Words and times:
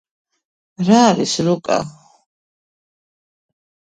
რა 0.87 1.01
არის 1.09 1.35
რუკა 1.47 1.77